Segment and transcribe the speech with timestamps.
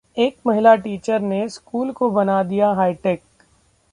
[0.17, 3.23] एक महिला टीचर ने स्कूल को बना दिया हाईटेक